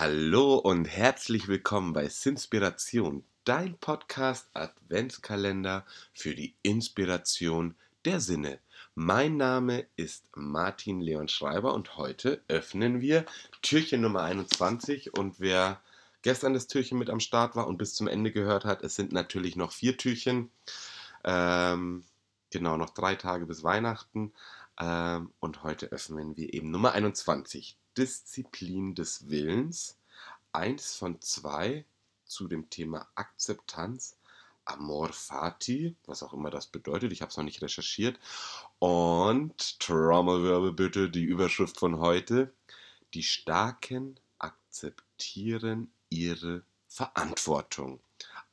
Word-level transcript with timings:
Hallo 0.00 0.54
und 0.54 0.86
herzlich 0.86 1.46
willkommen 1.46 1.92
bei 1.92 2.08
Sinspiration, 2.08 3.22
dein 3.44 3.76
Podcast 3.76 4.48
Adventskalender 4.54 5.84
für 6.14 6.34
die 6.34 6.56
Inspiration 6.62 7.74
der 8.06 8.20
Sinne. 8.20 8.60
Mein 8.94 9.36
Name 9.36 9.86
ist 9.96 10.24
Martin 10.34 11.02
Leon 11.02 11.28
Schreiber 11.28 11.74
und 11.74 11.98
heute 11.98 12.42
öffnen 12.48 13.02
wir 13.02 13.26
Türchen 13.60 14.00
Nummer 14.00 14.22
21 14.22 15.18
und 15.18 15.38
wer 15.38 15.82
gestern 16.22 16.54
das 16.54 16.66
Türchen 16.66 16.96
mit 16.96 17.10
am 17.10 17.20
Start 17.20 17.54
war 17.54 17.66
und 17.66 17.76
bis 17.76 17.94
zum 17.94 18.08
Ende 18.08 18.32
gehört 18.32 18.64
hat, 18.64 18.82
es 18.82 18.94
sind 18.94 19.12
natürlich 19.12 19.54
noch 19.54 19.70
vier 19.70 19.98
Türchen. 19.98 20.50
Ähm, 21.24 22.04
genau, 22.48 22.78
noch 22.78 22.94
drei 22.94 23.16
Tage 23.16 23.44
bis 23.44 23.64
Weihnachten. 23.64 24.32
Ähm, 24.80 25.34
und 25.40 25.62
heute 25.62 25.92
öffnen 25.92 26.38
wir 26.38 26.54
eben 26.54 26.70
Nummer 26.70 26.92
21. 26.92 27.76
Disziplin 27.96 28.94
des 28.94 29.28
Willens. 29.28 29.98
Eins 30.52 30.96
von 30.96 31.20
zwei 31.20 31.84
zu 32.24 32.48
dem 32.48 32.70
Thema 32.70 33.08
Akzeptanz. 33.14 34.16
Amor 34.64 35.12
Fati, 35.12 35.96
was 36.06 36.22
auch 36.22 36.32
immer 36.32 36.50
das 36.50 36.68
bedeutet, 36.68 37.12
ich 37.12 37.22
habe 37.22 37.30
es 37.30 37.36
noch 37.36 37.44
nicht 37.44 37.62
recherchiert. 37.62 38.18
Und 38.78 39.80
Trommelwirbel 39.80 40.72
bitte, 40.72 41.10
die 41.10 41.24
Überschrift 41.24 41.78
von 41.78 41.98
heute. 41.98 42.52
Die 43.14 43.24
Starken 43.24 44.20
akzeptieren 44.38 45.90
ihre 46.08 46.62
Verantwortung. 46.86 48.00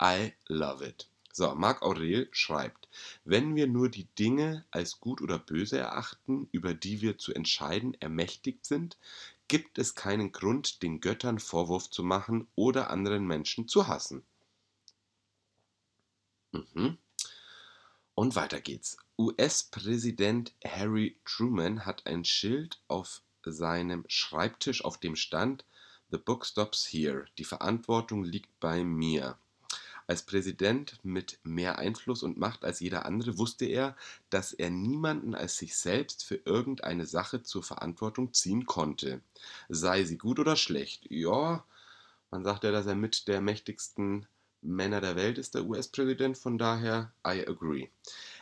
I 0.02 0.34
love 0.48 0.86
it. 0.86 1.08
So, 1.38 1.54
Marc 1.54 1.84
Aurel 1.84 2.27
schreibt, 2.32 2.90
wenn 3.23 3.55
wir 3.55 3.68
nur 3.68 3.90
die 3.90 4.08
Dinge 4.18 4.66
als 4.72 5.00
gut 5.00 5.22
oder 5.22 5.38
böse 5.38 5.78
erachten, 5.78 6.50
über 6.52 6.73
die 6.73 7.02
wir 7.02 7.20
zu 7.20 7.32
entscheiden 7.32 7.94
ermächtigt 8.02 8.66
sind, 8.66 8.98
gibt 9.48 9.78
es 9.78 9.94
keinen 9.94 10.31
Grund, 10.31 10.81
den 10.81 11.00
Göttern 11.00 11.38
Vorwurf 11.38 11.92
zu 11.92 12.02
machen 12.02 12.48
oder 12.55 12.90
anderen 12.90 13.28
Menschen 13.28 13.68
zu 13.68 13.86
hassen. 13.86 14.23
Mhm. 16.53 16.98
Und 18.16 18.36
weiter 18.36 18.59
geht's. 18.59 18.98
US-Präsident 19.20 20.56
Harry 20.66 21.20
Truman 21.23 21.86
hat 21.86 22.08
ein 22.08 22.26
Schild 22.26 22.81
auf 22.88 23.22
seinem 23.45 24.06
Schreibtisch, 24.08 24.83
auf 24.83 25.00
dem 25.00 25.16
stand 25.16 25.66
The 26.09 26.17
book 26.17 26.48
stops 26.48 26.92
here. 26.92 27.26
Die 27.38 27.45
Verantwortung 27.45 28.23
liegt 28.23 28.59
bei 28.59 28.83
mir. 28.83 29.38
Als 30.08 30.23
Präsident 30.23 31.00
mit 31.03 31.38
mehr 31.44 31.77
Einfluss 31.77 32.23
und 32.23 32.38
Macht 32.38 32.63
als 32.63 32.80
jeder 32.80 33.05
andere 33.05 33.38
wusste 33.38 33.66
er, 33.66 33.95
dass 34.30 34.53
er 34.53 34.69
niemanden 34.69 35.36
als 35.36 35.58
sich 35.58 35.75
selbst 35.75 36.23
für 36.23 36.39
irgendeine 36.45 37.05
Sache 37.05 37.44
zur 37.44 37.61
Verantwortung 37.61 38.33
ziehen 38.33 38.66
konnte. 38.66 39.22
Sei 39.67 40.05
sie 40.05 40.17
gut 40.17 40.39
oder 40.39 40.55
schlecht. 40.55 41.05
Ja, 41.09 41.66
man 42.31 42.45
sagt 42.45 42.64
ja, 42.64 42.72
dass 42.72 42.86
er 42.86 42.95
mit 42.95 43.27
der 43.27 43.41
mächtigsten 43.41 44.27
Männer 44.61 45.02
der 45.02 45.17
Welt 45.17 45.38
ist, 45.38 45.55
der 45.55 45.66
US-Präsident, 45.66 46.38
von 46.38 46.58
daher 46.58 47.11
I 47.25 47.45
agree. 47.45 47.89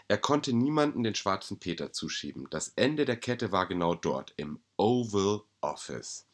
Er 0.07 0.19
konnte 0.19 0.53
niemanden 0.53 1.03
den 1.03 1.15
schwarzen 1.15 1.59
Peter 1.59 1.91
zuschieben. 1.91 2.47
Das 2.51 2.73
Ende 2.75 3.05
der 3.05 3.17
Kette 3.17 3.51
war 3.51 3.67
genau 3.67 3.95
dort, 3.95 4.33
im 4.37 4.59
Oval 4.77 5.41
Office 5.61 6.27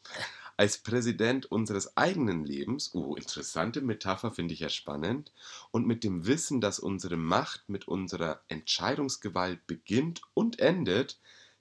als 0.56 0.78
Präsident 0.78 1.46
unseres 1.46 1.96
eigenen 1.96 2.44
Lebens, 2.44 2.94
oh, 2.94 3.14
interessante 3.14 3.80
Metapher, 3.80 4.32
finde 4.32 4.54
ich 4.54 4.60
ja 4.60 4.68
spannend, 4.68 5.32
und 5.70 5.86
mit 5.86 6.04
dem 6.04 6.26
Wissen, 6.26 6.60
dass 6.60 6.78
unsere 6.78 7.16
Macht 7.16 7.68
mit 7.68 7.88
unserer 7.88 8.40
Entscheidungsgewalt 8.48 9.66
beginnt 9.66 10.22
und 10.34 10.58
endet, 10.58 11.18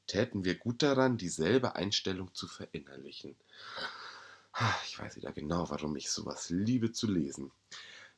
täten 0.07 0.43
wir 0.43 0.55
gut 0.55 0.83
daran, 0.83 1.17
dieselbe 1.17 1.75
Einstellung 1.75 2.33
zu 2.33 2.47
verinnerlichen. 2.47 3.35
Ich 4.85 4.99
weiß 4.99 5.15
wieder 5.15 5.31
genau, 5.31 5.69
warum 5.69 5.95
ich 5.95 6.11
sowas 6.11 6.49
liebe 6.49 6.91
zu 6.91 7.07
lesen. 7.09 7.51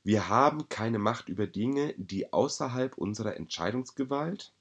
Wir 0.03 0.27
haben 0.27 0.67
keine 0.67 0.99
Macht 0.99 1.29
über 1.29 1.47
Dinge, 1.47 1.94
die 1.97 2.33
außerhalb 2.33 2.97
unserer 2.97 3.38
Entscheidungsgewalt, 3.38 4.51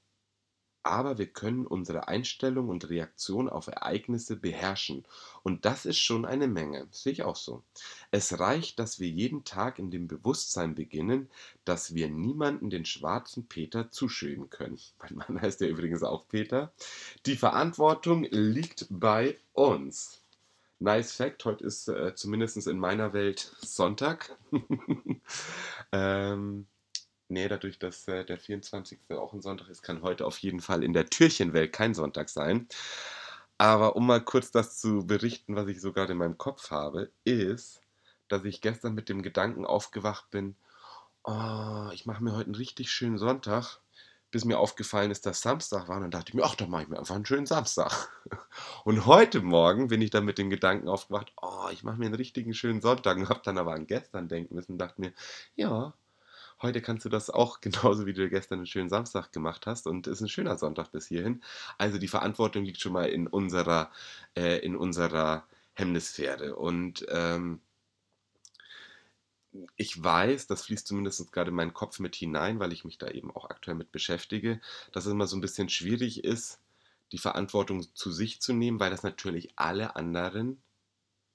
aber 0.83 1.17
wir 1.17 1.27
können 1.27 1.65
unsere 1.65 2.07
Einstellung 2.07 2.69
und 2.69 2.89
Reaktion 2.89 3.49
auf 3.49 3.67
Ereignisse 3.67 4.35
beherrschen. 4.35 5.05
Und 5.41 5.65
das 5.65 5.85
ist 5.85 5.99
schon 5.99 6.25
eine 6.25 6.47
Menge. 6.47 6.87
Sehe 6.91 7.13
ich 7.13 7.23
auch 7.23 7.37
so. 7.37 7.63
Es 8.11 8.39
reicht, 8.39 8.79
dass 8.79 8.99
wir 8.99 9.07
jeden 9.07 9.45
Tag 9.45 9.79
in 9.79 9.91
dem 9.91 10.07
Bewusstsein 10.07 10.75
beginnen, 10.75 11.29
dass 11.65 11.95
wir 11.95 12.09
niemanden 12.09 12.69
den 12.69 12.85
schwarzen 12.85 13.47
Peter 13.47 13.91
zuschieben 13.91 14.49
können. 14.49 14.79
Mein 14.99 15.15
Mann 15.15 15.41
heißt 15.41 15.61
ja 15.61 15.67
übrigens 15.67 16.03
auch 16.03 16.27
Peter. 16.27 16.73
Die 17.25 17.37
Verantwortung 17.37 18.25
liegt 18.29 18.87
bei 18.89 19.37
uns. 19.53 20.19
Nice 20.79 21.13
Fact, 21.13 21.45
heute 21.45 21.63
ist 21.63 21.87
äh, 21.87 22.13
zumindest 22.13 22.67
in 22.67 22.77
meiner 22.77 23.13
Welt 23.13 23.55
Sonntag. 23.61 24.37
ähm, 25.93 26.67
Nee, 27.33 27.47
dadurch, 27.47 27.79
dass 27.79 28.07
äh, 28.07 28.23
der 28.23 28.37
24. 28.37 28.99
auch 29.09 29.33
ein 29.33 29.41
Sonntag 29.41 29.67
ist, 29.67 29.81
kann 29.81 30.03
heute 30.03 30.27
auf 30.27 30.37
jeden 30.37 30.59
Fall 30.59 30.83
in 30.83 30.93
der 30.93 31.07
Türchenwelt 31.07 31.73
kein 31.73 31.95
Sonntag 31.95 32.29
sein. 32.29 32.67
Aber 33.57 33.95
um 33.95 34.05
mal 34.05 34.23
kurz 34.23 34.51
das 34.51 34.79
zu 34.79 35.07
berichten, 35.07 35.55
was 35.55 35.67
ich 35.67 35.81
so 35.81 35.93
gerade 35.93 36.11
in 36.11 36.19
meinem 36.19 36.37
Kopf 36.37 36.69
habe, 36.69 37.11
ist, 37.23 37.81
dass 38.27 38.45
ich 38.45 38.61
gestern 38.61 38.93
mit 38.93 39.09
dem 39.09 39.23
Gedanken 39.23 39.65
aufgewacht 39.65 40.29
bin, 40.29 40.55
oh, 41.23 41.89
ich 41.93 42.05
mache 42.05 42.23
mir 42.23 42.33
heute 42.33 42.45
einen 42.45 42.55
richtig 42.55 42.91
schönen 42.91 43.17
Sonntag, 43.17 43.79
bis 44.29 44.45
mir 44.45 44.59
aufgefallen 44.59 45.09
ist, 45.09 45.25
dass 45.25 45.41
Samstag 45.41 45.87
war. 45.87 45.95
Und 45.95 46.03
dann 46.03 46.11
dachte 46.11 46.29
ich 46.29 46.33
mir, 46.35 46.43
ach, 46.43 46.55
dann 46.55 46.69
mache 46.69 46.83
ich 46.83 46.89
mir 46.89 46.99
einfach 46.99 47.15
einen 47.15 47.25
schönen 47.25 47.47
Samstag. 47.47 48.09
Und 48.85 49.07
heute 49.07 49.41
Morgen 49.41 49.87
bin 49.87 50.01
ich 50.01 50.11
dann 50.11 50.25
mit 50.25 50.37
dem 50.37 50.51
Gedanken 50.51 50.87
aufgewacht, 50.87 51.33
oh, 51.41 51.69
ich 51.71 51.83
mache 51.83 51.97
mir 51.97 52.05
einen 52.05 52.15
richtigen 52.15 52.53
schönen 52.53 52.81
Sonntag 52.81 53.17
und 53.17 53.29
habe 53.29 53.41
dann 53.43 53.57
aber 53.57 53.73
an 53.73 53.87
gestern 53.87 54.27
denken 54.27 54.53
müssen 54.53 54.73
und 54.73 54.77
dachte 54.77 55.01
mir, 55.01 55.13
ja, 55.55 55.93
Heute 56.63 56.81
kannst 56.81 57.03
du 57.03 57.09
das 57.09 57.29
auch 57.29 57.59
genauso, 57.61 58.05
wie 58.05 58.13
du 58.13 58.29
gestern 58.29 58.59
einen 58.59 58.65
schönen 58.67 58.89
Samstag 58.89 59.33
gemacht 59.33 59.67
hast. 59.67 59.85
Und 59.85 60.07
es 60.07 60.13
ist 60.13 60.21
ein 60.21 60.29
schöner 60.29 60.57
Sonntag 60.57 60.91
bis 60.93 61.07
hierhin. 61.07 61.43
Also 61.77 61.97
die 61.97 62.07
Verantwortung 62.07 62.63
liegt 62.63 62.79
schon 62.79 62.93
mal 62.93 63.09
in 63.09 63.27
unserer, 63.27 63.91
äh, 64.35 64.59
in 64.59 64.77
unserer 64.77 65.45
Hemisphäre. 65.73 66.55
Und 66.55 67.05
ähm, 67.09 67.59
ich 69.75 70.01
weiß, 70.01 70.47
das 70.47 70.63
fließt 70.63 70.87
zumindest 70.87 71.31
gerade 71.33 71.49
in 71.49 71.55
meinen 71.55 71.73
Kopf 71.73 71.99
mit 71.99 72.15
hinein, 72.15 72.59
weil 72.59 72.71
ich 72.71 72.85
mich 72.85 72.97
da 72.97 73.09
eben 73.09 73.29
auch 73.29 73.49
aktuell 73.49 73.75
mit 73.75 73.91
beschäftige, 73.91 74.61
dass 74.93 75.05
es 75.05 75.11
immer 75.11 75.27
so 75.27 75.35
ein 75.35 75.41
bisschen 75.41 75.67
schwierig 75.67 76.23
ist, 76.23 76.59
die 77.11 77.17
Verantwortung 77.17 77.85
zu 77.93 78.11
sich 78.11 78.41
zu 78.41 78.53
nehmen, 78.53 78.79
weil 78.79 78.89
das 78.89 79.03
natürlich 79.03 79.51
alle 79.57 79.97
anderen, 79.97 80.61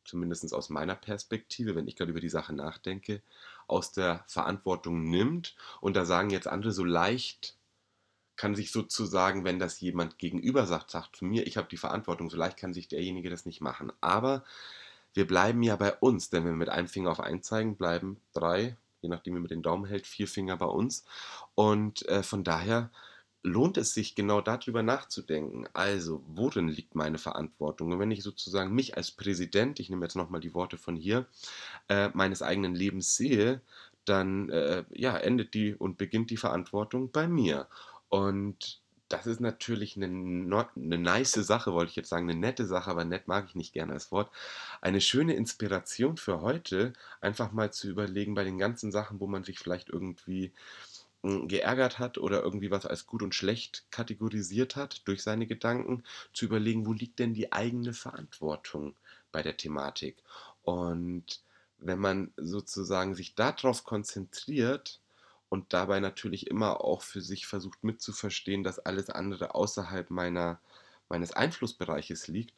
zumindest 0.09 0.53
aus 0.55 0.71
meiner 0.71 0.95
Perspektive, 0.95 1.75
wenn 1.75 1.87
ich 1.87 1.97
gerade 1.97 2.11
über 2.11 2.21
die 2.21 2.29
Sache 2.29 2.55
nachdenke, 2.55 3.23
aus 3.67 3.93
der 3.93 4.25
Verantwortung 4.27 5.05
nimmt. 5.09 5.55
Und 5.81 5.95
da 5.97 6.05
sagen 6.05 6.31
jetzt 6.31 6.49
andere 6.49 6.73
so 6.73 6.85
leicht, 6.85 7.55
kann 8.37 8.55
sich 8.55 8.71
sozusagen, 8.71 9.45
wenn 9.45 9.59
das 9.59 9.81
jemand 9.81 10.19
gegenüber 10.19 10.67
sagt, 10.67 10.91
sagt 10.91 11.17
zu 11.17 11.25
mir, 11.25 11.47
ich 11.47 11.57
habe 11.57 11.69
die 11.69 11.77
Verantwortung, 11.77 12.31
so 12.31 12.37
leicht 12.37 12.57
kann 12.57 12.73
sich 12.73 12.89
derjenige 12.89 13.31
das 13.31 13.47
nicht 13.47 13.61
machen. 13.61 13.93
Aber 14.01 14.45
wir 15.13 15.27
bleiben 15.27 15.63
ja 15.63 15.77
bei 15.77 15.95
uns, 15.95 16.31
denn 16.31 16.45
wenn 16.45 16.53
wir 16.53 16.59
mit 16.59 16.69
einem 16.69 16.89
Finger 16.89 17.11
auf 17.11 17.21
einen 17.21 17.43
zeigen, 17.43 17.77
bleiben 17.77 18.21
drei, 18.33 18.77
je 19.03 19.09
nachdem 19.09 19.35
wie 19.35 19.41
man 19.41 19.49
den 19.49 19.63
Daumen 19.63 19.85
hält, 19.85 20.07
vier 20.07 20.29
Finger 20.29 20.57
bei 20.57 20.67
uns. 20.67 21.05
Und 21.55 22.07
äh, 22.09 22.23
von 22.23 22.45
daher 22.45 22.91
lohnt 23.49 23.77
es 23.77 23.95
sich 23.95 24.15
genau 24.15 24.41
darüber 24.41 24.83
nachzudenken. 24.83 25.67
Also, 25.73 26.23
worin 26.29 26.69
liegt 26.69 26.95
meine 26.95 27.19
Verantwortung? 27.19 27.93
Und 27.93 27.99
wenn 27.99 28.11
ich 28.11 28.23
sozusagen 28.23 28.75
mich 28.75 28.97
als 28.97 29.11
Präsident, 29.11 29.81
ich 29.81 29.91
nehme 29.91 30.05
jetzt 30.05 30.17
nochmal 30.17 30.41
die 30.41 30.55
Worte 30.55 30.79
von 30.79 30.97
hier, 30.97 31.27
äh, 31.89 32.11
meines 32.15 32.43
eigenen 32.43 32.75
Lebens 32.75 33.17
sehe, 33.17 33.61
dann 34.05 34.49
äh, 34.51 34.85
ja, 34.93 35.17
endet 35.17 35.55
die 35.55 35.75
und 35.75 35.99
beginnt 35.99 36.31
die 36.31 36.37
Verantwortung 36.37 37.11
bei 37.11 37.29
mir. 37.29 37.69
Und 38.09 38.81
das 39.09 39.27
ist 39.27 39.41
natürlich 39.41 39.97
eine, 39.97 40.07
eine 40.07 40.99
nice 40.99 41.33
Sache, 41.33 41.73
wollte 41.73 41.91
ich 41.91 41.97
jetzt 41.97 42.11
sagen, 42.11 42.29
eine 42.29 42.39
nette 42.39 42.67
Sache, 42.67 42.91
aber 42.91 43.05
nett 43.05 43.27
mag 43.27 43.47
ich 43.49 43.55
nicht 43.55 43.73
gerne 43.73 43.95
als 43.95 44.13
Wort. 44.13 44.31
Eine 44.81 45.01
schöne 45.01 45.35
Inspiration 45.35 46.17
für 46.17 46.43
heute, 46.43 46.93
einfach 47.21 47.53
mal 47.53 47.73
zu 47.73 47.89
überlegen 47.89 48.35
bei 48.35 48.45
den 48.45 48.59
ganzen 48.59 48.93
Sachen, 48.93 49.21
wo 49.21 49.27
man 49.27 49.45
sich 49.45 49.59
vielleicht 49.59 49.89
irgendwie 49.89 50.53
geärgert 51.23 51.99
hat 51.99 52.19
oder 52.19 52.43
irgendwie 52.43 52.71
was 52.71 52.87
als 52.87 53.07
gut 53.07 53.23
und 53.23 53.35
schlecht 53.35 53.85
kategorisiert 53.91 54.77
hat 54.77 55.07
durch 55.07 55.23
seine 55.23 55.47
Gedanken, 55.47 56.05
zu 56.33 56.45
überlegen, 56.45 56.87
wo 56.87 56.93
liegt 56.93 57.19
denn 57.19 57.35
die 57.35 57.53
eigene 57.53 57.93
Verantwortung 57.93 58.95
bei 59.33 59.43
der 59.43 59.57
Thematik. 59.57 60.17
Und 60.63 61.43
wenn 61.79 61.99
man 61.99 62.33
sozusagen 62.37 63.15
sich 63.15 63.35
darauf 63.35 63.85
konzentriert 63.85 65.01
und 65.49 65.73
dabei 65.73 66.01
natürlich 66.01 66.47
immer 66.47 66.83
auch 66.85 67.03
für 67.03 67.21
sich 67.21 67.47
versucht 67.47 67.83
mitzuverstehen, 67.85 68.63
dass 68.63 68.79
alles 68.79 69.11
andere 69.11 69.55
außerhalb 69.55 70.11
meiner, 70.11 70.61
meines 71.09 71.33
Einflussbereiches 71.33 72.29
liegt, 72.29 72.55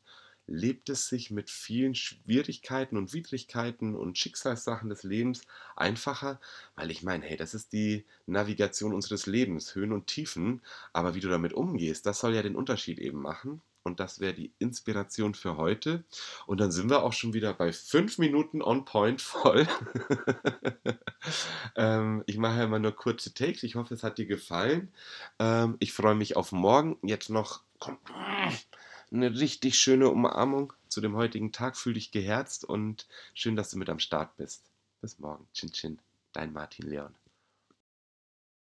lebt 0.51 0.91
es 0.91 1.09
sich 1.09 1.31
mit 1.31 1.49
vielen 1.49 1.95
Schwierigkeiten 1.95 2.97
und 2.97 3.13
Widrigkeiten 3.13 3.95
und 3.95 4.19
Schicksalssachen 4.19 4.91
des 4.91 5.05
Lebens 5.05 5.43
einfacher, 5.77 6.41
weil 6.75 6.91
ich 6.91 7.03
meine, 7.03 7.25
hey, 7.25 7.37
das 7.37 7.55
ist 7.55 7.73
die 7.73 8.05
Navigation 8.27 8.93
unseres 8.93 9.27
Lebens, 9.27 9.75
Höhen 9.75 9.93
und 9.93 10.09
Tiefen, 10.09 10.61
aber 10.93 11.15
wie 11.15 11.21
du 11.21 11.29
damit 11.29 11.53
umgehst, 11.53 12.05
das 12.05 12.19
soll 12.19 12.35
ja 12.35 12.43
den 12.43 12.57
Unterschied 12.57 12.99
eben 12.99 13.23
machen. 13.23 13.63
Und 13.83 13.99
das 13.99 14.21
wäre 14.21 14.35
die 14.35 14.53
Inspiration 14.59 15.35
für 15.35 15.57
heute. 15.57 16.05
Und 16.47 16.61
dann 16.61 16.71
sind 16.71 16.91
wir 16.91 17.03
auch 17.03 17.15
schon 17.15 17.33
wieder 17.33 17.55
bei 17.55 17.73
fünf 17.73 18.19
Minuten 18.19 18.61
on 18.61 18.85
point 18.85 19.23
voll. 19.23 19.67
ähm, 21.77 22.23
ich 22.27 22.37
mache 22.37 22.59
ja 22.59 22.65
immer 22.65 22.79
nur 22.79 22.93
kurze 22.93 23.33
Takes. 23.33 23.63
Ich 23.63 23.77
hoffe, 23.77 23.95
es 23.95 24.03
hat 24.03 24.19
dir 24.19 24.27
gefallen. 24.27 24.93
Ähm, 25.39 25.77
ich 25.79 25.95
freue 25.95 26.15
mich 26.15 26.37
auf 26.37 26.53
morgen. 26.53 26.99
Jetzt 27.03 27.31
noch 27.31 27.63
komm, 27.79 27.97
eine 29.13 29.39
richtig 29.39 29.79
schöne 29.79 30.09
Umarmung 30.09 30.73
zu 30.89 31.01
dem 31.01 31.17
heutigen 31.17 31.53
Tag. 31.53 31.77
Fühl 31.77 31.95
dich 31.95 32.11
geherzt 32.11 32.65
und 32.65 33.07
schön, 33.35 33.57
dass 33.57 33.71
du 33.71 33.79
mit 33.79 33.89
am 33.89 33.99
Start 33.99 34.37
bist. 34.37 34.63
Bis 35.01 35.19
morgen. 35.19 35.47
Chin 35.53 35.73
Chin. 35.73 35.99
Dein 36.33 36.53
Martin 36.53 36.89
Leon. 36.89 37.15